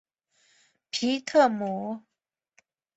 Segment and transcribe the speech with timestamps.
[0.89, 2.01] 皮特姆。